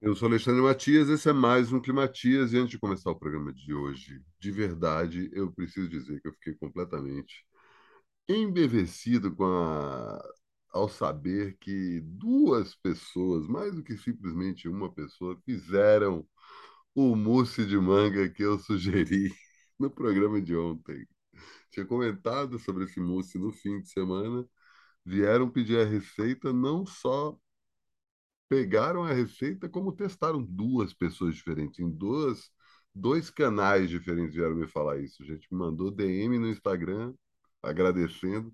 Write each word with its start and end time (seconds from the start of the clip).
Eu 0.00 0.14
sou 0.14 0.28
Alexandre 0.28 0.60
Matias, 0.62 1.08
esse 1.08 1.28
é 1.28 1.32
mais 1.32 1.72
um 1.72 1.80
Climatias, 1.80 2.52
e 2.52 2.58
antes 2.58 2.70
de 2.70 2.78
começar 2.78 3.10
o 3.10 3.18
programa 3.18 3.52
de 3.52 3.72
hoje, 3.74 4.22
de 4.38 4.50
verdade, 4.50 5.30
eu 5.32 5.50
preciso 5.52 5.88
dizer 5.88 6.20
que 6.20 6.28
eu 6.28 6.32
fiquei 6.34 6.54
completamente 6.54 7.44
embevecido 8.28 9.34
com 9.34 9.44
a... 9.46 10.22
ao 10.72 10.88
saber 10.88 11.56
que 11.60 12.00
duas 12.02 12.74
pessoas, 12.76 13.46
mais 13.48 13.74
do 13.74 13.82
que 13.84 13.96
simplesmente 13.98 14.68
uma 14.68 14.92
pessoa, 14.94 15.40
fizeram 15.44 16.26
o 16.94 17.16
mousse 17.16 17.66
de 17.66 17.78
manga 17.78 18.28
que 18.30 18.42
eu 18.44 18.58
sugeri 18.58 19.32
no 19.78 19.90
programa 19.90 20.40
de 20.42 20.56
ontem. 20.56 21.06
Tinha 21.72 21.86
comentado 21.86 22.58
sobre 22.58 22.84
esse 22.84 23.00
mousse 23.00 23.38
no 23.38 23.52
fim 23.52 23.80
de 23.80 23.90
semana, 23.90 24.46
vieram 25.04 25.50
pedir 25.50 25.78
a 25.80 25.84
receita 25.86 26.52
não 26.52 26.86
só 26.86 27.38
pegaram 28.48 29.04
a 29.04 29.12
receita 29.12 29.68
como 29.68 29.92
testaram 29.92 30.42
duas 30.42 30.94
pessoas 30.94 31.34
diferentes, 31.36 31.78
em 31.80 31.90
duas, 31.90 32.50
dois 32.94 33.30
canais 33.30 33.90
diferentes 33.90 34.34
vieram 34.34 34.54
me 34.56 34.66
falar 34.68 34.98
isso. 34.98 35.22
A 35.22 35.26
gente 35.26 35.46
me 35.52 35.58
mandou 35.58 35.90
DM 35.90 36.38
no 36.38 36.48
Instagram 36.48 37.14
agradecendo 37.62 38.52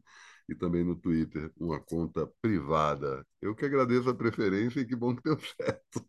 e 0.49 0.55
também 0.55 0.85
no 0.85 0.97
Twitter, 0.97 1.51
uma 1.57 1.81
conta 1.81 2.27
privada. 2.41 3.27
Eu 3.41 3.55
que 3.55 3.65
agradeço 3.65 4.09
a 4.11 4.15
preferência 4.15 4.81
e 4.81 4.87
que 4.87 4.97
bom 4.97 5.15
que 5.15 5.23
deu 5.23 5.39
certo. 5.57 6.05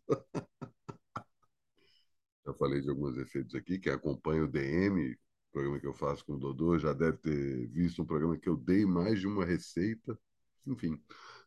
Já 2.46 2.52
falei 2.54 2.80
de 2.80 2.90
algumas 2.90 3.16
receitas 3.16 3.54
aqui, 3.54 3.78
quem 3.78 3.92
acompanha 3.92 4.44
o 4.44 4.48
DM, 4.48 5.16
programa 5.52 5.80
que 5.80 5.86
eu 5.86 5.94
faço 5.94 6.24
com 6.24 6.34
o 6.34 6.38
Dodô, 6.38 6.78
já 6.78 6.92
deve 6.92 7.16
ter 7.18 7.68
visto 7.68 8.02
um 8.02 8.06
programa 8.06 8.36
que 8.36 8.48
eu 8.48 8.56
dei 8.56 8.84
mais 8.84 9.20
de 9.20 9.26
uma 9.26 9.44
receita. 9.44 10.18
Enfim, 10.66 11.00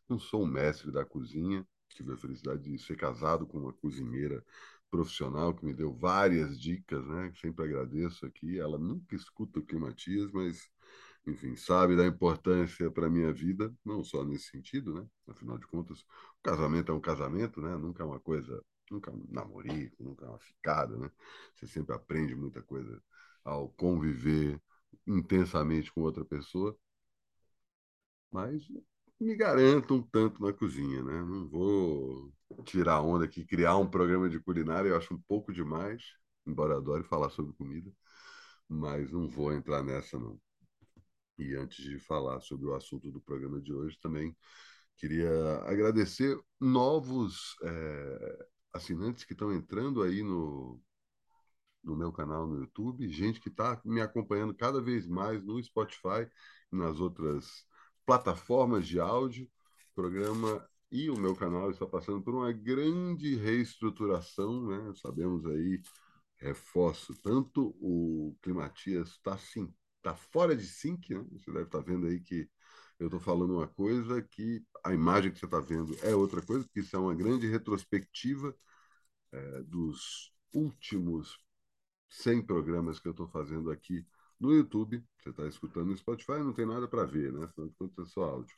não 0.08 0.18
sou 0.18 0.42
um 0.42 0.46
mestre 0.46 0.90
da 0.90 1.04
cozinha, 1.04 1.66
tive 1.98 2.12
a 2.12 2.16
felicidade 2.16 2.62
de 2.62 2.78
ser 2.78 2.96
casado 2.96 3.46
com 3.46 3.58
uma 3.58 3.72
cozinheira 3.72 4.44
profissional 4.90 5.54
que 5.54 5.64
me 5.64 5.74
deu 5.74 5.92
várias 5.92 6.58
dicas, 6.58 7.04
né? 7.06 7.32
Sempre 7.40 7.64
agradeço 7.64 8.24
aqui. 8.24 8.58
Ela 8.58 8.78
nunca 8.78 9.14
escuta 9.16 9.58
o 9.58 9.64
Climatias, 9.64 10.30
mas, 10.32 10.70
enfim, 11.26 11.56
sabe 11.56 11.96
da 11.96 12.06
importância 12.06 12.90
para 12.90 13.06
a 13.06 13.10
minha 13.10 13.32
vida, 13.32 13.74
não 13.84 14.02
só 14.04 14.24
nesse 14.24 14.50
sentido, 14.50 14.94
né? 14.94 15.06
Afinal 15.28 15.58
de 15.58 15.66
contas, 15.66 16.00
o 16.00 16.42
casamento 16.42 16.92
é 16.92 16.94
um 16.94 17.00
casamento, 17.00 17.60
né? 17.60 17.76
Nunca 17.76 18.02
é 18.02 18.06
uma 18.06 18.20
coisa, 18.20 18.62
nunca 18.90 19.10
é 19.10 19.14
um 19.14 19.26
namorico, 19.28 20.02
nunca 20.02 20.24
é 20.26 20.28
uma 20.28 20.38
ficada, 20.38 20.96
né? 20.96 21.10
Você 21.54 21.66
sempre 21.66 21.94
aprende 21.94 22.34
muita 22.34 22.62
coisa 22.62 23.02
ao 23.44 23.68
conviver 23.70 24.60
intensamente 25.06 25.92
com 25.92 26.02
outra 26.02 26.24
pessoa. 26.24 26.78
Mas 28.30 28.66
me 29.20 29.34
garanto 29.36 29.94
um 29.94 30.02
tanto 30.02 30.42
na 30.42 30.52
cozinha, 30.52 31.02
né? 31.02 31.22
Não 31.22 31.48
vou 31.48 32.32
tirar 32.64 33.02
onda 33.02 33.24
aqui, 33.24 33.44
criar 33.44 33.76
um 33.76 33.88
programa 33.88 34.28
de 34.28 34.40
culinária, 34.40 34.88
eu 34.88 34.96
acho 34.96 35.14
um 35.14 35.20
pouco 35.28 35.52
demais, 35.52 36.02
embora 36.46 36.76
adore 36.76 37.04
falar 37.04 37.30
sobre 37.30 37.52
comida, 37.54 37.90
mas 38.68 39.12
não 39.12 39.28
vou 39.28 39.52
entrar 39.52 39.82
nessa, 39.82 40.18
não. 40.18 40.40
E 41.38 41.54
antes 41.54 41.84
de 41.84 41.98
falar 42.00 42.40
sobre 42.40 42.66
o 42.66 42.74
assunto 42.74 43.10
do 43.12 43.20
programa 43.20 43.60
de 43.60 43.72
hoje, 43.72 43.98
também 44.00 44.36
queria 44.96 45.30
agradecer 45.64 46.38
novos 46.60 47.56
é, 47.62 48.46
assinantes 48.72 49.24
que 49.24 49.32
estão 49.32 49.52
entrando 49.52 50.02
aí 50.02 50.22
no, 50.22 50.80
no 51.82 51.96
meu 51.96 52.12
canal 52.12 52.46
no 52.46 52.60
YouTube, 52.60 53.08
gente 53.08 53.40
que 53.40 53.48
está 53.48 53.80
me 53.84 54.00
acompanhando 54.00 54.54
cada 54.54 54.80
vez 54.80 55.06
mais 55.06 55.42
no 55.44 55.62
Spotify 55.62 56.28
nas 56.70 57.00
outras 57.00 57.66
plataformas 58.08 58.88
de 58.88 58.98
áudio. 58.98 59.44
O 59.92 59.94
programa 59.94 60.66
e 60.90 61.10
o 61.10 61.18
meu 61.18 61.36
canal 61.36 61.70
está 61.70 61.86
passando 61.86 62.22
por 62.22 62.34
uma 62.34 62.50
grande 62.50 63.36
reestruturação, 63.36 64.66
né? 64.66 64.94
Sabemos 64.96 65.44
aí, 65.44 65.82
reforço, 66.36 67.14
tanto 67.22 67.76
o 67.78 68.34
Climatias 68.40 69.10
está 69.10 69.36
sim, 69.36 69.70
está 69.98 70.16
fora 70.16 70.56
de 70.56 70.66
sync, 70.66 71.14
né? 71.14 71.22
Você 71.32 71.52
deve 71.52 71.66
estar 71.66 71.82
tá 71.82 71.84
vendo 71.84 72.06
aí 72.06 72.18
que 72.18 72.48
eu 72.98 73.08
estou 73.08 73.20
falando 73.20 73.56
uma 73.58 73.68
coisa 73.68 74.22
que 74.22 74.64
a 74.82 74.94
imagem 74.94 75.30
que 75.30 75.38
você 75.38 75.44
está 75.44 75.60
vendo 75.60 75.94
é 76.02 76.14
outra 76.14 76.40
coisa, 76.40 76.64
porque 76.64 76.80
isso 76.80 76.96
é 76.96 76.98
uma 76.98 77.14
grande 77.14 77.46
retrospectiva 77.46 78.56
é, 79.32 79.62
dos 79.64 80.32
últimos 80.54 81.38
100 82.08 82.40
programas 82.46 82.98
que 82.98 83.06
eu 83.06 83.12
estou 83.12 83.28
fazendo 83.28 83.70
aqui 83.70 84.06
no 84.40 84.52
YouTube. 84.52 85.04
Você 85.18 85.30
está 85.30 85.46
escutando 85.46 85.88
no 85.88 85.96
Spotify, 85.96 86.38
não 86.40 86.52
tem 86.52 86.66
nada 86.66 86.88
para 86.88 87.04
ver, 87.06 87.32
né? 87.32 87.44
Afinal 87.44 87.68
de 87.68 87.74
contas, 87.76 88.08
é 88.08 88.10
só 88.10 88.22
áudio. 88.24 88.56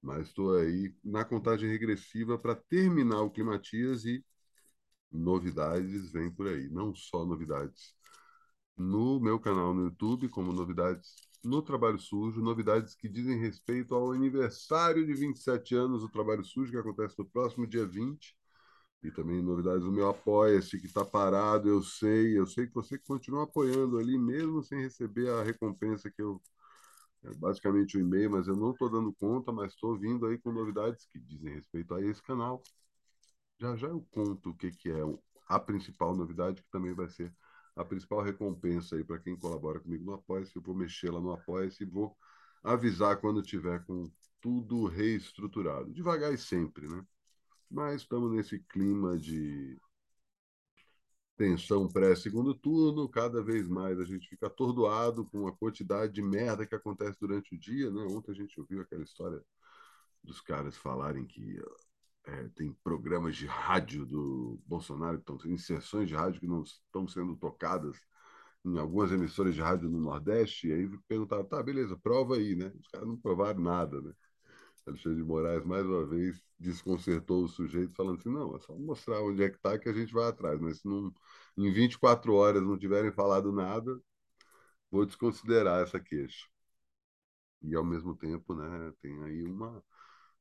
Mas 0.00 0.28
estou 0.28 0.56
aí 0.56 0.94
na 1.04 1.24
contagem 1.24 1.68
regressiva 1.70 2.38
para 2.38 2.56
terminar 2.56 3.22
o 3.22 3.30
Climatias 3.30 4.04
e 4.04 4.24
novidades 5.12 6.12
vêm 6.12 6.30
por 6.30 6.48
aí. 6.48 6.68
Não 6.70 6.94
só 6.94 7.24
novidades 7.24 7.94
no 8.76 9.20
meu 9.20 9.40
canal 9.40 9.74
no 9.74 9.84
YouTube, 9.84 10.28
como 10.28 10.52
novidades 10.52 11.16
no 11.44 11.62
Trabalho 11.62 11.98
Sujo, 11.98 12.42
novidades 12.42 12.94
que 12.94 13.08
dizem 13.08 13.38
respeito 13.40 13.94
ao 13.94 14.12
aniversário 14.12 15.06
de 15.06 15.14
27 15.14 15.74
anos 15.74 16.02
do 16.02 16.10
Trabalho 16.10 16.44
Sujo, 16.44 16.72
que 16.72 16.78
acontece 16.78 17.18
no 17.18 17.26
próximo 17.26 17.66
dia 17.66 17.86
20 17.86 18.36
e 19.02 19.10
também 19.10 19.42
novidades 19.42 19.82
do 19.82 19.92
meu 19.92 20.08
Apoia-se, 20.08 20.78
que 20.78 20.86
está 20.86 21.04
parado, 21.04 21.68
eu 21.68 21.82
sei, 21.82 22.38
eu 22.38 22.46
sei 22.46 22.66
que 22.66 22.74
você 22.74 22.98
continua 22.98 23.44
apoiando 23.44 23.98
ali, 23.98 24.16
mesmo 24.18 24.62
sem 24.62 24.80
receber 24.80 25.28
a 25.30 25.42
recompensa 25.42 26.10
que 26.10 26.22
eu. 26.22 26.40
É 27.24 27.34
basicamente 27.34 27.96
o 27.96 28.00
um 28.00 28.02
e-mail, 28.04 28.30
mas 28.32 28.48
eu 28.48 28.56
não 28.56 28.72
estou 28.72 28.90
dando 28.90 29.12
conta, 29.12 29.52
mas 29.52 29.72
estou 29.72 29.96
vindo 29.96 30.26
aí 30.26 30.38
com 30.38 30.52
novidades 30.52 31.06
que 31.06 31.20
dizem 31.20 31.54
respeito 31.54 31.94
a 31.94 32.02
esse 32.02 32.20
canal. 32.22 32.62
Já 33.60 33.76
já 33.76 33.88
eu 33.88 34.04
conto 34.10 34.50
o 34.50 34.54
que, 34.56 34.70
que 34.72 34.90
é 34.90 35.00
a 35.48 35.58
principal 35.60 36.16
novidade, 36.16 36.62
que 36.62 36.70
também 36.70 36.94
vai 36.94 37.08
ser 37.08 37.32
a 37.76 37.84
principal 37.84 38.22
recompensa 38.22 38.96
aí 38.96 39.04
para 39.04 39.18
quem 39.18 39.36
colabora 39.36 39.80
comigo 39.80 40.04
no 40.04 40.14
Apoia-se. 40.14 40.56
Eu 40.56 40.62
vou 40.62 40.74
mexer 40.74 41.10
lá 41.10 41.20
no 41.20 41.32
Apoia-se 41.32 41.82
e 41.84 41.86
vou 41.86 42.16
avisar 42.62 43.20
quando 43.20 43.42
tiver 43.42 43.84
com 43.86 44.10
tudo 44.40 44.86
reestruturado. 44.86 45.92
Devagar 45.92 46.32
e 46.32 46.38
sempre, 46.38 46.88
né? 46.88 47.04
Mas 47.72 48.02
estamos 48.02 48.30
nesse 48.30 48.58
clima 48.58 49.18
de 49.18 49.80
tensão 51.38 51.88
pré-segundo 51.88 52.54
turno, 52.54 53.08
cada 53.08 53.42
vez 53.42 53.66
mais 53.66 53.98
a 53.98 54.04
gente 54.04 54.28
fica 54.28 54.46
atordoado 54.46 55.24
com 55.24 55.46
a 55.46 55.56
quantidade 55.56 56.12
de 56.12 56.22
merda 56.22 56.66
que 56.66 56.74
acontece 56.74 57.18
durante 57.18 57.54
o 57.54 57.58
dia. 57.58 57.90
Né? 57.90 58.02
Ontem 58.02 58.32
a 58.32 58.34
gente 58.34 58.60
ouviu 58.60 58.82
aquela 58.82 59.02
história 59.02 59.42
dos 60.22 60.40
caras 60.42 60.76
falarem 60.76 61.24
que 61.26 61.58
é, 62.26 62.48
tem 62.50 62.74
programas 62.84 63.36
de 63.36 63.46
rádio 63.46 64.04
do 64.04 64.60
Bolsonaro, 64.66 65.18
que 65.18 65.32
estão 65.32 65.50
inserções 65.50 66.08
de 66.08 66.14
rádio 66.14 66.40
que 66.40 66.46
não 66.46 66.62
estão 66.62 67.08
sendo 67.08 67.34
tocadas 67.36 67.96
em 68.66 68.78
algumas 68.78 69.10
emissoras 69.10 69.54
de 69.54 69.62
rádio 69.62 69.88
no 69.88 69.98
Nordeste, 69.98 70.68
e 70.68 70.72
aí 70.72 70.98
perguntaram, 71.08 71.44
tá, 71.44 71.62
beleza, 71.62 71.96
prova 71.96 72.36
aí, 72.36 72.54
né? 72.54 72.70
Os 72.78 72.86
caras 72.88 73.08
não 73.08 73.16
provaram 73.16 73.60
nada, 73.60 74.00
né? 74.02 74.12
Alexandre 74.86 75.18
de 75.18 75.24
Moraes, 75.24 75.64
mais 75.64 75.86
uma 75.86 76.04
vez, 76.06 76.42
desconcertou 76.58 77.44
o 77.44 77.48
sujeito, 77.48 77.94
falando 77.94 78.18
assim: 78.18 78.30
não, 78.30 78.56
é 78.56 78.60
só 78.60 78.74
mostrar 78.76 79.22
onde 79.22 79.42
é 79.42 79.50
que 79.50 79.56
está 79.56 79.78
que 79.78 79.88
a 79.88 79.92
gente 79.92 80.12
vai 80.12 80.28
atrás, 80.28 80.60
mas 80.60 80.80
se 80.80 80.88
não, 80.88 81.12
em 81.56 81.72
24 81.72 82.34
horas 82.34 82.62
não 82.62 82.78
tiverem 82.78 83.12
falado 83.12 83.52
nada, 83.52 84.00
vou 84.90 85.06
desconsiderar 85.06 85.82
essa 85.82 86.00
queixa. 86.00 86.46
E, 87.62 87.74
ao 87.76 87.84
mesmo 87.84 88.16
tempo, 88.16 88.54
né, 88.54 88.92
tem 89.00 89.22
aí 89.24 89.44
uma 89.44 89.82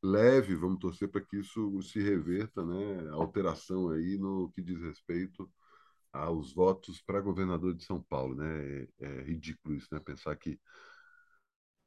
leve, 0.03 0.55
vamos 0.55 0.79
torcer 0.79 1.09
para 1.09 1.21
que 1.21 1.37
isso 1.37 1.81
se 1.83 1.99
reverta, 2.01 2.65
né, 2.65 3.09
alteração 3.11 3.89
aí 3.91 4.17
no 4.17 4.51
que 4.53 4.61
diz 4.61 4.79
respeito 4.81 5.49
aos 6.13 6.53
votos 6.53 7.01
para 7.01 7.21
governador 7.21 7.73
de 7.75 7.83
São 7.83 8.01
Paulo. 8.01 8.35
Né? 8.35 8.83
É, 8.99 9.05
é 9.05 9.23
ridículo 9.23 9.75
isso, 9.75 9.87
né? 9.91 9.99
pensar 9.99 10.35
que 10.35 10.59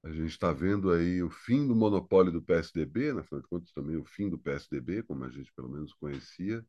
a 0.05 0.11
gente 0.11 0.31
está 0.31 0.53
vendo 0.53 0.93
aí 0.93 1.23
o 1.23 1.31
fim 1.31 1.67
do 1.67 1.75
monopólio 1.75 2.31
do 2.31 2.43
PSDB, 2.43 3.15
na 3.15 3.23
afinal 3.23 3.41
de 3.41 3.49
contas 3.49 3.73
também 3.73 3.97
o 3.97 4.05
fim 4.05 4.29
do 4.29 4.39
PSDB, 4.39 5.03
como 5.03 5.25
a 5.25 5.31
gente 5.31 5.51
pelo 5.55 5.71
menos 5.71 5.95
conhecia, 5.95 6.65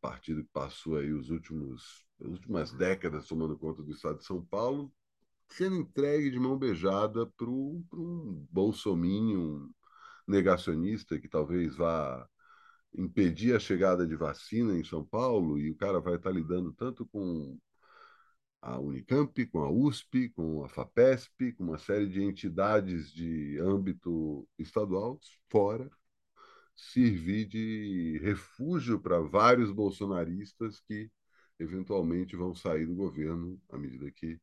partido 0.00 0.44
que 0.44 0.50
passou 0.52 0.96
aí 0.96 1.12
os 1.12 1.30
últimos, 1.30 2.06
as 2.20 2.28
últimas 2.28 2.72
décadas 2.72 3.26
tomando 3.26 3.58
conta 3.58 3.82
do 3.82 3.90
estado 3.90 4.18
de 4.18 4.24
São 4.24 4.44
Paulo, 4.44 4.92
sendo 5.48 5.76
entregue 5.76 6.30
de 6.30 6.38
mão 6.38 6.56
beijada 6.56 7.26
para 7.36 7.50
um 7.50 8.46
bolsominion 8.50 9.68
negacionista 10.26 11.18
que 11.18 11.28
talvez 11.28 11.74
vá 11.74 12.24
impedir 12.96 13.56
a 13.56 13.58
chegada 13.58 14.06
de 14.06 14.14
vacina 14.14 14.78
em 14.78 14.84
São 14.84 15.04
Paulo 15.04 15.58
e 15.58 15.70
o 15.72 15.76
cara 15.76 16.00
vai 16.00 16.14
estar 16.14 16.30
tá 16.30 16.36
lidando 16.36 16.72
tanto 16.72 17.04
com 17.06 17.58
a 18.64 18.78
Unicamp, 18.80 19.46
com 19.48 19.60
a 19.60 19.70
USP, 19.70 20.30
com 20.30 20.64
a 20.64 20.68
FAPESP, 20.68 21.52
com 21.52 21.64
uma 21.64 21.78
série 21.78 22.08
de 22.08 22.22
entidades 22.22 23.12
de 23.12 23.58
âmbito 23.60 24.48
estadual, 24.58 25.20
fora, 25.50 25.90
servir 26.74 27.46
de 27.46 28.18
refúgio 28.22 28.98
para 29.00 29.20
vários 29.20 29.70
bolsonaristas 29.70 30.80
que 30.80 31.10
eventualmente 31.58 32.36
vão 32.36 32.54
sair 32.54 32.86
do 32.86 32.94
governo 32.94 33.60
à 33.70 33.78
medida 33.78 34.10
que 34.10 34.40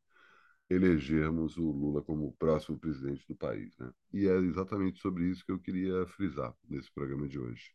elegermos 0.70 1.56
o 1.58 1.70
Lula 1.72 2.00
como 2.02 2.28
o 2.28 2.32
próximo 2.32 2.78
presidente 2.78 3.26
do 3.28 3.34
país. 3.36 3.76
Né? 3.78 3.92
E 4.12 4.28
é 4.28 4.36
exatamente 4.38 5.00
sobre 5.00 5.24
isso 5.30 5.44
que 5.44 5.52
eu 5.52 5.58
queria 5.58 6.06
frisar 6.06 6.54
nesse 6.68 6.90
programa 6.92 7.28
de 7.28 7.38
hoje. 7.40 7.72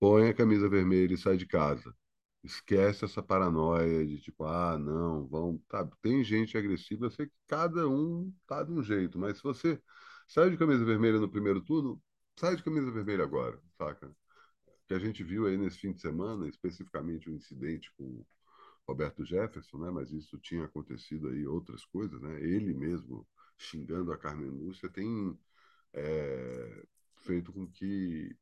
põe 0.00 0.28
a 0.28 0.34
camisa 0.34 0.68
vermelha 0.68 1.14
e 1.14 1.18
sai 1.18 1.36
de 1.36 1.46
casa. 1.46 1.94
Esquece 2.42 3.04
essa 3.04 3.22
paranoia 3.22 4.06
de 4.06 4.20
tipo, 4.20 4.44
ah, 4.44 4.78
não, 4.78 5.26
vão. 5.26 5.58
Tá, 5.68 5.84
tem 6.02 6.22
gente 6.24 6.56
agressiva, 6.56 7.06
eu 7.06 7.10
sei 7.10 7.26
que 7.26 7.34
cada 7.46 7.88
um 7.88 8.32
tá 8.46 8.62
de 8.62 8.72
um 8.72 8.82
jeito, 8.82 9.18
mas 9.18 9.38
se 9.38 9.42
você 9.42 9.82
sai 10.26 10.50
de 10.50 10.56
camisa 10.56 10.84
vermelha 10.84 11.18
no 11.18 11.30
primeiro 11.30 11.60
turno, 11.62 12.00
sai 12.38 12.56
de 12.56 12.62
camisa 12.62 12.90
vermelha 12.92 13.24
agora, 13.24 13.60
saca? 13.76 14.14
Que 14.88 14.94
a 14.94 14.98
gente 14.98 15.24
viu 15.24 15.46
aí 15.46 15.56
nesse 15.58 15.78
fim 15.78 15.92
de 15.92 16.00
semana, 16.00 16.48
especificamente 16.48 17.28
o 17.28 17.32
um 17.32 17.36
incidente 17.36 17.92
com 17.96 18.24
Roberto 18.86 19.24
Jefferson, 19.24 19.78
né? 19.78 19.90
Mas 19.90 20.10
isso 20.12 20.38
tinha 20.38 20.64
acontecido 20.64 21.28
aí 21.28 21.46
outras 21.46 21.84
coisas, 21.84 22.20
né? 22.22 22.40
Ele 22.42 22.72
mesmo 22.74 23.26
xingando 23.58 24.12
a 24.12 24.18
Carmen 24.18 24.50
Lúcia 24.50 24.88
tem 24.88 25.38
é, 25.92 26.84
feito 27.16 27.52
com 27.52 27.66
que 27.66 28.36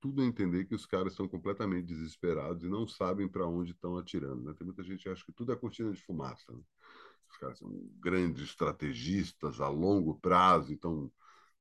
tudo 0.00 0.22
a 0.22 0.24
entender 0.24 0.64
que 0.64 0.74
os 0.74 0.86
caras 0.86 1.12
estão 1.12 1.28
completamente 1.28 1.86
desesperados 1.86 2.62
e 2.62 2.68
não 2.68 2.86
sabem 2.86 3.28
para 3.28 3.46
onde 3.46 3.72
estão 3.72 3.96
atirando. 3.98 4.42
Né? 4.44 4.54
Tem 4.56 4.66
muita 4.66 4.82
gente 4.82 5.02
que 5.02 5.08
acha 5.08 5.24
que 5.24 5.32
tudo 5.32 5.52
é 5.52 5.56
cortina 5.56 5.92
de 5.92 6.00
fumaça. 6.00 6.52
Né? 6.52 6.60
Os 7.30 7.36
caras 7.38 7.58
são 7.58 7.70
grandes 8.00 8.42
estrategistas 8.42 9.60
a 9.60 9.68
longo 9.68 10.18
prazo, 10.20 10.72
então 10.72 11.10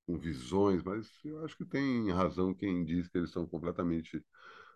com 0.06 0.18
visões, 0.18 0.82
mas 0.84 1.12
eu 1.26 1.44
acho 1.44 1.58
que 1.58 1.66
tem 1.66 2.10
razão 2.12 2.54
quem 2.54 2.86
diz 2.86 3.10
que 3.10 3.18
eles 3.18 3.30
estão 3.30 3.46
completamente 3.46 4.24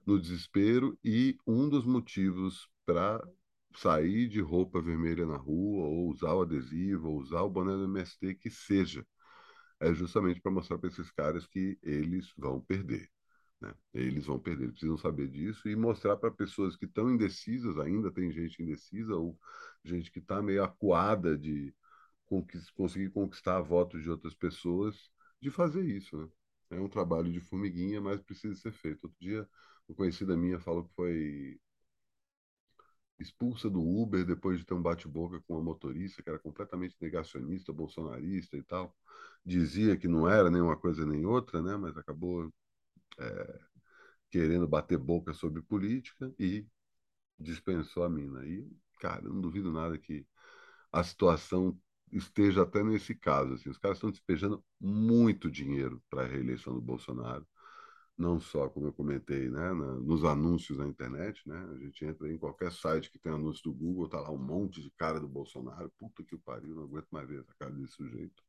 no 0.05 0.19
desespero 0.19 0.97
e 1.03 1.37
um 1.47 1.69
dos 1.69 1.85
motivos 1.85 2.69
para 2.85 3.25
sair 3.73 4.27
de 4.27 4.41
roupa 4.41 4.81
vermelha 4.81 5.25
na 5.25 5.37
rua 5.37 5.85
ou 5.85 6.09
usar 6.09 6.33
o 6.33 6.41
adesivo 6.41 7.09
ou 7.09 7.19
usar 7.19 7.41
o 7.43 7.49
boné 7.49 7.71
do 7.73 7.85
MST 7.85 8.35
que 8.35 8.49
seja 8.49 9.05
é 9.79 9.93
justamente 9.93 10.41
para 10.41 10.51
mostrar 10.51 10.77
para 10.77 10.89
esses 10.89 11.09
caras 11.11 11.47
que 11.47 11.79
eles 11.81 12.33
vão 12.37 12.59
perder 12.59 13.09
né? 13.61 13.73
Eles 13.93 14.25
vão 14.25 14.39
perder, 14.39 14.63
eles 14.63 14.73
precisam 14.73 14.97
saber 14.97 15.27
disso 15.29 15.69
e 15.69 15.75
mostrar 15.75 16.17
para 16.17 16.31
pessoas 16.31 16.75
que 16.75 16.85
estão 16.85 17.11
indecisas 17.11 17.77
ainda, 17.77 18.11
tem 18.11 18.31
gente 18.31 18.61
indecisa 18.61 19.15
ou 19.15 19.37
gente 19.83 20.11
que 20.11 20.19
está 20.19 20.41
meio 20.41 20.63
acuada 20.63 21.37
de 21.37 21.73
conseguir 22.75 23.09
conquistar 23.11 23.61
votos 23.61 24.01
de 24.01 24.09
outras 24.09 24.33
pessoas, 24.33 25.11
de 25.39 25.51
fazer 25.51 25.83
isso. 25.83 26.17
Né? 26.17 26.29
É 26.71 26.79
um 26.79 26.89
trabalho 26.89 27.31
de 27.31 27.41
formiguinha, 27.41 28.01
mas 28.01 28.21
precisa 28.21 28.55
ser 28.55 28.71
feito. 28.71 29.03
Outro 29.03 29.17
dia, 29.19 29.47
uma 29.87 29.95
conhecida 29.95 30.35
minha 30.37 30.59
falou 30.59 30.85
que 30.85 30.93
foi 30.95 31.59
expulsa 33.19 33.69
do 33.69 33.81
Uber 33.81 34.25
depois 34.25 34.59
de 34.59 34.65
ter 34.65 34.73
um 34.73 34.81
bate-boca 34.81 35.39
com 35.41 35.53
uma 35.53 35.63
motorista 35.63 36.23
que 36.23 36.29
era 36.29 36.39
completamente 36.39 36.95
negacionista, 36.99 37.71
bolsonarista 37.71 38.57
e 38.57 38.63
tal. 38.63 38.95
Dizia 39.45 39.97
que 39.97 40.07
não 40.07 40.27
era 40.27 40.49
nem 40.49 40.61
uma 40.61 40.77
coisa 40.77 41.05
nem 41.05 41.25
outra, 41.25 41.61
né? 41.61 41.77
mas 41.77 41.97
acabou 41.97 42.51
é, 43.21 43.59
querendo 44.31 44.67
bater 44.67 44.97
boca 44.97 45.33
sobre 45.33 45.61
política 45.61 46.33
e 46.39 46.65
dispensou 47.39 48.03
a 48.03 48.09
mina. 48.09 48.45
E, 48.45 48.67
cara, 48.99 49.25
eu 49.25 49.33
não 49.33 49.41
duvido 49.41 49.71
nada 49.71 49.97
que 49.97 50.25
a 50.91 51.03
situação 51.03 51.77
esteja 52.11 52.63
até 52.63 52.83
nesse 52.83 53.15
caso. 53.15 53.53
Assim, 53.53 53.69
os 53.69 53.77
caras 53.77 53.97
estão 53.97 54.11
despejando 54.11 54.63
muito 54.79 55.49
dinheiro 55.51 56.01
para 56.09 56.23
a 56.23 56.27
reeleição 56.27 56.73
do 56.73 56.81
Bolsonaro, 56.81 57.47
não 58.17 58.39
só, 58.39 58.69
como 58.69 58.87
eu 58.87 58.93
comentei, 58.93 59.49
né, 59.49 59.73
na, 59.73 59.95
nos 59.95 60.23
anúncios 60.25 60.77
na 60.77 60.87
internet. 60.87 61.41
Né, 61.47 61.57
a 61.73 61.77
gente 61.77 62.05
entra 62.05 62.31
em 62.31 62.37
qualquer 62.37 62.71
site 62.71 63.11
que 63.11 63.19
tem 63.19 63.31
anúncio 63.31 63.63
do 63.63 63.73
Google, 63.73 64.09
tá 64.09 64.19
lá 64.19 64.31
um 64.31 64.37
monte 64.37 64.81
de 64.81 64.91
cara 64.91 65.19
do 65.19 65.27
Bolsonaro. 65.27 65.91
Puta 65.97 66.23
que 66.23 66.37
pariu, 66.37 66.75
não 66.75 66.83
aguento 66.83 67.07
mais 67.11 67.27
ver 67.27 67.41
essa 67.41 67.53
cara 67.59 67.71
desse 67.71 67.93
sujeito. 67.93 68.43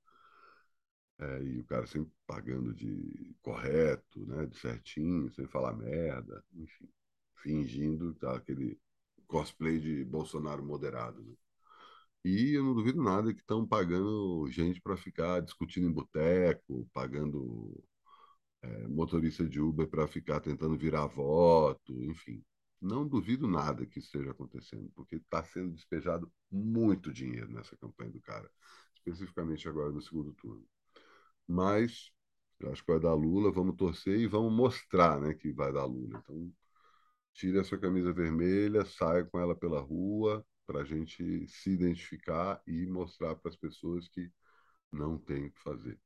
É, 1.22 1.42
e 1.44 1.60
o 1.60 1.64
cara 1.64 1.86
sempre 1.86 2.12
pagando 2.26 2.74
de 2.74 3.36
correto, 3.42 4.26
né, 4.26 4.46
de 4.46 4.58
certinho, 4.58 5.30
sem 5.32 5.46
falar 5.46 5.72
merda, 5.74 6.44
enfim, 6.54 6.88
fingindo 7.36 8.14
tá, 8.14 8.36
aquele 8.36 8.78
cosplay 9.28 9.78
de 9.78 10.04
Bolsonaro 10.04 10.64
moderado. 10.64 11.22
Né? 11.22 11.34
E 12.24 12.54
eu 12.54 12.64
não 12.64 12.74
duvido 12.74 13.02
nada 13.02 13.32
que 13.34 13.40
estão 13.40 13.66
pagando 13.66 14.48
gente 14.50 14.80
para 14.80 14.96
ficar 14.96 15.40
discutindo 15.42 15.86
em 15.88 15.92
boteco, 15.92 16.88
pagando 16.92 17.82
é, 18.62 18.88
motorista 18.88 19.46
de 19.48 19.60
Uber 19.60 19.88
para 19.88 20.08
ficar 20.08 20.40
tentando 20.40 20.76
virar 20.76 21.06
voto, 21.06 21.92
enfim. 22.04 22.44
Não 22.80 23.06
duvido 23.06 23.46
nada 23.48 23.86
que 23.86 23.98
isso 23.98 24.08
esteja 24.08 24.32
acontecendo, 24.32 24.90
porque 24.94 25.16
está 25.16 25.44
sendo 25.44 25.72
despejado 25.74 26.32
muito 26.50 27.12
dinheiro 27.12 27.50
nessa 27.52 27.76
campanha 27.76 28.10
do 28.10 28.20
cara, 28.20 28.50
especificamente 28.96 29.69
agora 29.69 29.90
no 29.92 30.02
segundo 30.02 30.32
turno. 30.34 30.66
Mas 31.47 32.11
acho 32.71 32.85
que 32.85 32.93
vai 32.93 33.00
dar 33.00 33.15
Lula, 33.15 33.50
vamos 33.50 33.77
torcer 33.77 34.19
e 34.19 34.27
vamos 34.27 34.53
mostrar 34.53 35.21
né, 35.21 35.35
que 35.35 35.53
vai 35.53 35.73
dar 35.73 35.85
Lula. 35.85 36.19
Então, 36.19 36.53
tire 37.33 37.59
a 37.59 37.65
sua 37.65 37.79
camisa 37.79 38.12
vermelha, 38.12 38.85
saia 38.85 39.25
com 39.25 39.39
ela 39.39 39.55
pela 39.55 39.81
rua, 39.81 40.44
para 40.67 40.81
a 40.81 40.85
gente 40.85 41.47
se 41.49 41.71
identificar 41.71 42.62
e 42.67 42.87
mostrar 42.87 43.35
para 43.37 43.50
as 43.50 43.56
pessoas 43.56 44.09
que 44.09 44.31
não 44.93 45.19
tem 45.19 45.47
o 45.47 45.50
que 45.53 45.61
fazer. 45.61 45.99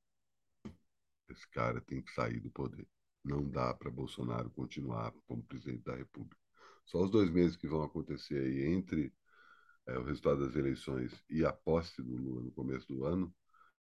Esse 1.28 1.48
cara 1.50 1.80
tem 1.80 2.02
que 2.02 2.12
sair 2.12 2.40
do 2.40 2.50
poder. 2.50 2.86
Não 3.24 3.48
dá 3.48 3.74
para 3.74 3.90
Bolsonaro 3.90 4.50
continuar 4.50 5.12
como 5.26 5.42
presidente 5.42 5.84
da 5.84 5.96
República. 5.96 6.36
Só 6.84 7.02
os 7.02 7.10
dois 7.10 7.28
meses 7.30 7.56
que 7.56 7.66
vão 7.66 7.82
acontecer 7.82 8.38
aí 8.38 8.64
entre 8.72 9.12
é, 9.86 9.98
o 9.98 10.04
resultado 10.04 10.46
das 10.46 10.54
eleições 10.54 11.12
e 11.28 11.44
a 11.44 11.52
posse 11.52 12.00
do 12.02 12.16
Lula 12.16 12.42
no 12.42 12.52
começo 12.52 12.86
do 12.86 13.04
ano 13.04 13.34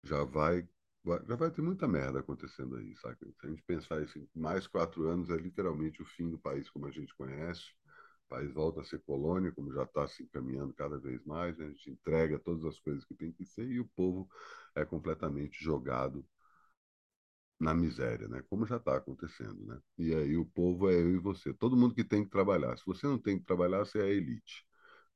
já 0.02 0.22
vai 0.24 0.68
já 1.28 1.36
vai 1.36 1.50
ter 1.50 1.62
muita 1.62 1.86
merda 1.86 2.20
acontecendo 2.20 2.76
aí, 2.76 2.96
sabe? 2.96 3.16
Se 3.20 3.46
a 3.46 3.50
gente 3.50 3.62
pensar 3.62 4.02
isso, 4.02 4.26
mais 4.34 4.66
quatro 4.66 5.06
anos 5.08 5.30
é 5.30 5.36
literalmente 5.36 6.00
o 6.02 6.06
fim 6.06 6.30
do 6.30 6.38
país 6.38 6.68
como 6.70 6.86
a 6.86 6.90
gente 6.90 7.14
conhece. 7.14 7.62
O 8.26 8.28
país 8.28 8.52
volta 8.52 8.80
a 8.80 8.84
ser 8.84 9.00
colônia, 9.02 9.52
como 9.52 9.72
já 9.72 9.82
está 9.84 10.08
se 10.08 10.22
encaminhando 10.22 10.72
cada 10.74 10.98
vez 10.98 11.22
mais. 11.24 11.56
Né? 11.58 11.66
A 11.66 11.68
gente 11.68 11.90
entrega 11.90 12.38
todas 12.38 12.64
as 12.64 12.78
coisas 12.80 13.04
que 13.04 13.14
tem 13.14 13.32
que 13.32 13.44
ser 13.44 13.68
e 13.68 13.80
o 13.80 13.88
povo 13.88 14.28
é 14.74 14.84
completamente 14.84 15.62
jogado 15.62 16.26
na 17.60 17.74
miséria, 17.74 18.28
né? 18.28 18.42
Como 18.48 18.66
já 18.66 18.76
está 18.76 18.96
acontecendo, 18.96 19.64
né? 19.66 19.80
E 19.98 20.14
aí 20.14 20.36
o 20.36 20.44
povo 20.44 20.90
é 20.90 20.94
eu 20.94 21.10
e 21.14 21.18
você. 21.18 21.54
Todo 21.54 21.76
mundo 21.76 21.94
que 21.94 22.04
tem 22.04 22.24
que 22.24 22.30
trabalhar. 22.30 22.76
Se 22.76 22.84
você 22.86 23.06
não 23.06 23.18
tem 23.18 23.38
que 23.38 23.44
trabalhar, 23.44 23.78
você 23.84 23.98
é 24.00 24.02
a 24.02 24.08
elite. 24.08 24.66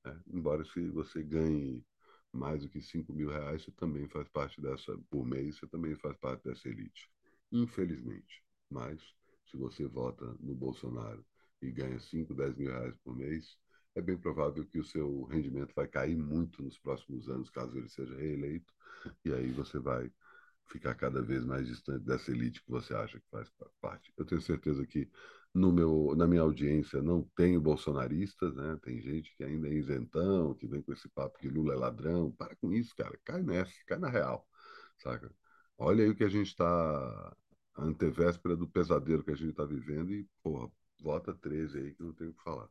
Né? 0.04 0.20
Embora 0.28 0.64
se 0.64 0.88
você 0.90 1.22
ganhe 1.22 1.84
mais 2.32 2.62
do 2.62 2.68
que 2.68 2.80
5 2.80 3.12
mil 3.12 3.30
reais, 3.30 3.64
você 3.64 3.72
também 3.72 4.08
faz 4.08 4.28
parte 4.28 4.60
dessa, 4.60 4.96
por 5.10 5.24
mês, 5.24 5.58
você 5.58 5.66
também 5.66 5.94
faz 5.96 6.16
parte 6.18 6.44
dessa 6.44 6.68
elite. 6.68 7.10
Infelizmente. 7.50 8.42
Mas, 8.70 9.00
se 9.46 9.56
você 9.56 9.86
vota 9.86 10.24
no 10.40 10.54
Bolsonaro 10.54 11.24
e 11.62 11.70
ganha 11.70 11.98
5, 11.98 12.34
10 12.34 12.54
mil 12.56 12.70
reais 12.70 12.94
por 13.02 13.16
mês, 13.16 13.56
é 13.94 14.00
bem 14.00 14.16
provável 14.16 14.64
que 14.66 14.78
o 14.78 14.84
seu 14.84 15.24
rendimento 15.24 15.72
vai 15.74 15.88
cair 15.88 16.16
muito 16.16 16.62
nos 16.62 16.78
próximos 16.78 17.28
anos, 17.28 17.50
caso 17.50 17.76
ele 17.76 17.88
seja 17.88 18.14
reeleito, 18.14 18.72
e 19.24 19.32
aí 19.32 19.50
você 19.52 19.78
vai 19.78 20.10
ficar 20.66 20.94
cada 20.94 21.22
vez 21.22 21.44
mais 21.44 21.66
distante 21.66 22.04
dessa 22.04 22.30
elite 22.30 22.62
que 22.62 22.70
você 22.70 22.94
acha 22.94 23.18
que 23.18 23.26
faz 23.30 23.50
parte. 23.80 24.12
Eu 24.16 24.24
tenho 24.24 24.40
certeza 24.40 24.86
que 24.86 25.10
no 25.54 25.72
meu, 25.72 26.14
na 26.16 26.26
minha 26.26 26.42
audiência 26.42 27.02
não 27.02 27.22
tenho 27.36 27.60
bolsonaristas, 27.60 28.54
né? 28.54 28.78
Tem 28.82 29.00
gente 29.00 29.34
que 29.36 29.44
ainda 29.44 29.68
é 29.68 29.72
isentão, 29.74 30.54
que 30.54 30.66
vem 30.66 30.82
com 30.82 30.92
esse 30.92 31.08
papo 31.08 31.38
que 31.38 31.48
Lula 31.48 31.74
é 31.74 31.76
ladrão. 31.76 32.30
Para 32.32 32.54
com 32.56 32.72
isso, 32.72 32.94
cara. 32.96 33.18
Cai 33.24 33.42
nessa, 33.42 33.72
cai 33.86 33.98
na 33.98 34.08
real, 34.08 34.46
saca? 34.98 35.32
Olha 35.78 36.04
aí 36.04 36.10
o 36.10 36.16
que 36.16 36.24
a 36.24 36.28
gente 36.28 36.48
está 36.48 37.36
antevéspera 37.76 38.56
do 38.56 38.68
pesadelo 38.68 39.22
que 39.24 39.30
a 39.30 39.36
gente 39.36 39.50
está 39.50 39.64
vivendo 39.64 40.12
e, 40.12 40.26
porra, 40.42 40.70
vota 41.00 41.34
13 41.34 41.78
aí 41.78 41.94
que 41.94 42.02
não 42.02 42.12
tem 42.12 42.28
o 42.28 42.34
que 42.34 42.42
falar. 42.42 42.68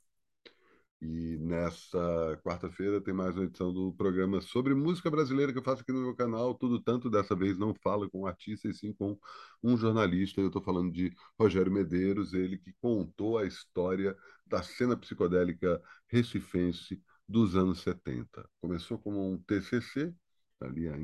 E 1.00 1.38
nessa 1.38 2.39
quarta-feira 2.44 3.00
tem 3.00 3.13
mais 3.13 3.36
uma 3.36 3.44
edição 3.46 3.72
do 3.72 3.94
programa 3.94 4.42
sobre 4.42 4.74
música 4.74 5.12
brasileira 5.12 5.51
que 5.54 5.60
eu 5.60 5.63
faço 5.63 5.84
aqui 5.84 5.92
no 5.92 6.01
meu 6.01 6.16
canal. 6.16 6.56
Tudo 6.56 6.82
tanto, 6.82 7.08
dessa 7.10 7.36
vez 7.36 7.56
não 7.58 7.74
falo 7.75 8.10
com 8.10 8.22
um 8.22 8.25
artista, 8.25 8.68
e 8.68 8.74
sim 8.74 8.92
com 8.94 9.18
um 9.62 9.77
jornalista. 9.77 10.42
Eu 10.42 10.48
estou 10.48 10.62
falando 10.62 10.92
de 10.92 11.13
Rogério 11.39 11.72
Medeiros, 11.72 12.34
ele 12.34 12.58
que 12.58 12.74
contou 12.82 13.38
a 13.38 13.46
história 13.46 14.18
da 14.46 14.63
cena 14.63 14.98
psicodélica 14.98 15.80
recifense 16.08 17.00
dos 17.30 17.56
anos 17.56 17.82
70. 17.82 18.50
Começou 18.60 18.98
como 18.98 19.32
um 19.32 19.38
TCC, 19.38 20.13
ali 20.60 20.88
há 20.89 20.96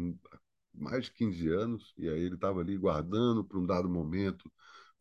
mais 0.74 1.06
de 1.06 1.12
15 1.14 1.48
anos, 1.50 1.94
e 1.98 2.10
aí 2.10 2.22
ele 2.22 2.36
estava 2.36 2.62
ali 2.62 2.78
guardando 2.78 3.44
para 3.44 3.60
um 3.60 3.66
dado 3.66 3.88
momento 3.90 4.52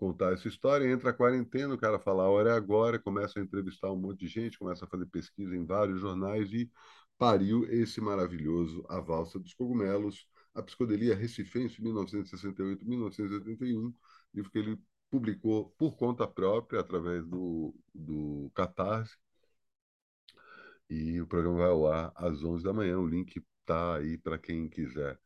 contar 0.03 0.33
essa 0.33 0.49
história, 0.49 0.91
entra 0.91 1.11
a 1.11 1.13
quarentena, 1.13 1.75
o 1.75 1.79
cara 1.79 1.97
fala, 1.97 2.25
a 2.25 2.29
hora 2.29 2.51
é 2.51 2.55
agora, 2.55 2.99
começa 2.99 3.39
a 3.39 3.43
entrevistar 3.43 3.93
um 3.93 3.97
monte 3.97 4.19
de 4.21 4.27
gente, 4.27 4.59
começa 4.59 4.85
a 4.85 4.89
fazer 4.89 5.07
pesquisa 5.07 5.55
em 5.55 5.65
vários 5.65 6.01
jornais 6.01 6.53
e 6.53 6.69
pariu 7.17 7.65
esse 7.71 8.01
maravilhoso 8.01 8.85
A 8.89 8.99
Valsa 9.01 9.39
dos 9.39 9.55
Cogumelos, 9.55 10.27
a 10.55 10.63
Psicodelia 10.63 11.15
Recifense, 11.15 11.81
1968-1981, 11.81 13.95
livro 14.35 14.51
que 14.51 14.59
ele 14.59 14.77
publicou 15.09 15.71
por 15.79 15.97
conta 15.97 16.27
própria, 16.27 16.81
através 16.81 17.25
do, 17.25 17.73
do 17.95 18.51
Catarse, 18.57 19.17
e 20.91 21.21
o 21.21 21.29
programa 21.29 21.59
vai 21.59 21.71
ao 21.71 21.87
ar 21.87 22.13
às 22.17 22.43
11 22.43 22.65
da 22.65 22.73
manhã, 22.73 22.99
o 22.99 23.07
link 23.07 23.41
está 23.61 23.99
aí 23.99 24.19
para 24.19 24.37
quem 24.37 24.69
quiser 24.69 25.17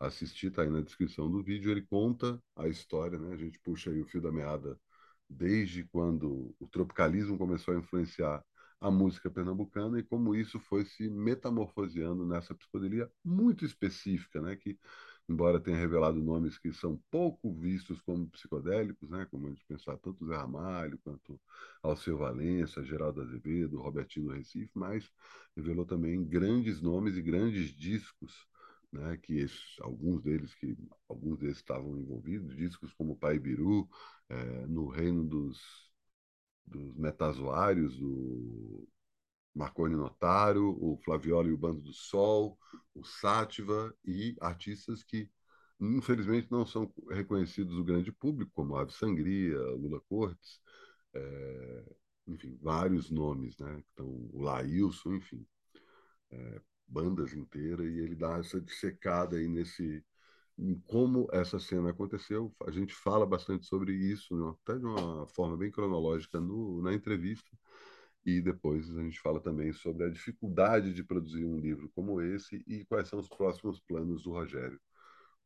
assistir, 0.00 0.50
tá 0.50 0.62
aí 0.62 0.70
na 0.70 0.80
descrição 0.80 1.30
do 1.30 1.42
vídeo. 1.42 1.70
Ele 1.70 1.82
conta 1.82 2.40
a 2.56 2.68
história, 2.68 3.18
né? 3.18 3.34
A 3.34 3.36
gente 3.36 3.58
puxa 3.60 3.90
aí 3.90 4.00
o 4.00 4.06
fio 4.06 4.20
da 4.20 4.32
meada 4.32 4.78
desde 5.28 5.84
quando 5.84 6.54
o 6.58 6.68
tropicalismo 6.68 7.38
começou 7.38 7.74
a 7.74 7.78
influenciar 7.78 8.44
a 8.80 8.90
música 8.90 9.30
pernambucana 9.30 9.98
e 9.98 10.02
como 10.02 10.34
isso 10.34 10.60
foi 10.60 10.84
se 10.84 11.08
metamorfoseando 11.08 12.26
nessa 12.26 12.54
psicodelia 12.54 13.10
muito 13.24 13.64
específica, 13.64 14.40
né, 14.40 14.54
que 14.54 14.78
embora 15.28 15.58
tenha 15.58 15.76
revelado 15.76 16.22
nomes 16.22 16.58
que 16.58 16.72
são 16.72 17.00
pouco 17.10 17.52
vistos 17.52 18.00
como 18.02 18.28
psicodélicos, 18.28 19.10
né, 19.10 19.26
como 19.30 19.46
a 19.46 19.50
gente 19.50 19.64
pensar 19.66 19.96
tanto 19.96 20.26
Zé 20.26 20.36
Ramalho 20.36 20.98
quanto 21.02 21.40
Alceu 21.82 22.18
Valença, 22.18 22.84
Geraldo 22.84 23.22
Azevedo, 23.22 23.80
Robertinho 23.80 24.26
do 24.26 24.32
Recife, 24.34 24.70
mas 24.74 25.10
revelou 25.56 25.86
também 25.86 26.24
grandes 26.24 26.80
nomes 26.80 27.16
e 27.16 27.22
grandes 27.22 27.70
discos, 27.70 28.46
né, 28.92 29.16
que 29.18 29.38
esses, 29.38 29.76
alguns 29.80 30.22
deles 30.22 30.54
que 30.54 30.76
alguns 31.08 31.38
deles 31.38 31.56
estavam 31.58 31.98
envolvidos, 31.98 32.56
discos 32.56 32.92
como 32.94 33.16
Pai 33.16 33.38
Biru, 33.38 33.88
é, 34.28 34.66
no 34.66 34.88
reino 34.88 35.24
dos, 35.24 35.60
dos 36.66 36.94
metazoários, 36.96 38.00
o 38.00 38.86
Marconi 39.54 39.96
Notaro, 39.96 40.76
o 40.80 40.98
Flavioli 41.04 41.50
e 41.50 41.52
o 41.52 41.58
Bando 41.58 41.80
do 41.80 41.92
Sol, 41.92 42.58
o 42.94 43.04
Sátiva 43.04 43.94
e 44.04 44.36
artistas 44.40 45.02
que 45.02 45.30
infelizmente 45.80 46.50
não 46.50 46.64
são 46.66 46.92
reconhecidos 47.10 47.76
do 47.76 47.84
grande 47.84 48.12
público, 48.12 48.50
como 48.54 48.76
Ave 48.76 48.92
Sangria, 48.92 49.58
Lula 49.58 50.00
Cortes, 50.08 50.60
é, 51.14 51.84
enfim, 52.26 52.58
vários 52.60 53.10
nomes, 53.10 53.58
né? 53.58 53.82
Então, 53.92 54.06
o 54.32 54.42
Laílson, 54.42 55.14
enfim, 55.14 55.46
é, 56.30 56.60
bandas 56.86 57.32
inteiras, 57.32 57.86
e 57.86 57.98
ele 57.98 58.14
dá 58.14 58.38
essa 58.38 58.60
dissecada 58.60 59.36
aí 59.36 59.48
nesse 59.48 60.04
em 60.58 60.74
como 60.86 61.28
essa 61.32 61.58
cena 61.58 61.90
aconteceu. 61.90 62.54
A 62.66 62.70
gente 62.70 62.94
fala 62.94 63.26
bastante 63.26 63.66
sobre 63.66 63.92
isso, 63.92 64.34
né? 64.36 64.56
até 64.62 64.78
de 64.78 64.86
uma 64.86 65.26
forma 65.28 65.56
bem 65.56 65.70
cronológica 65.70 66.40
no, 66.40 66.80
na 66.82 66.94
entrevista, 66.94 67.50
e 68.24 68.40
depois 68.40 68.90
a 68.96 69.02
gente 69.02 69.20
fala 69.20 69.40
também 69.40 69.72
sobre 69.72 70.04
a 70.04 70.10
dificuldade 70.10 70.92
de 70.94 71.04
produzir 71.04 71.44
um 71.44 71.60
livro 71.60 71.90
como 71.94 72.20
esse 72.22 72.64
e 72.66 72.84
quais 72.86 73.08
são 73.08 73.20
os 73.20 73.28
próximos 73.28 73.80
planos 73.80 74.22
do 74.24 74.32
Rogério 74.32 74.80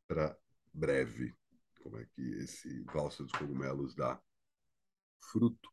para 0.07 0.35
breve. 0.73 1.33
Como 1.83 1.97
é 1.97 2.05
que 2.15 2.21
esse 2.35 2.83
Valsa 2.85 3.23
dos 3.23 3.31
Cogumelos 3.33 3.95
dá 3.95 4.19
fruto 5.31 5.69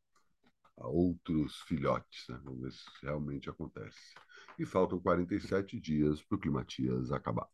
a 0.77 0.87
outros 0.89 1.61
filhotes. 1.63 2.29
Né? 2.29 2.41
Vamos 2.45 2.61
ver 2.61 2.73
se 2.73 2.85
realmente 3.03 3.51
acontece. 3.51 4.15
E 4.59 4.67
faltam 4.67 4.99
47 4.99 5.79
dias 5.79 6.21
para 6.21 6.37
o 6.37 6.39
Climatias 6.39 7.13
acabar. 7.13 7.47